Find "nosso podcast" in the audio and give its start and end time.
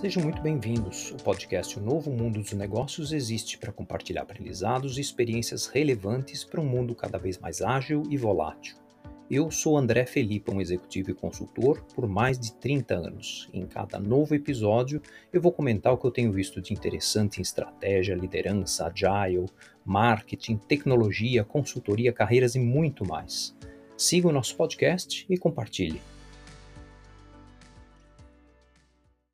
24.32-25.26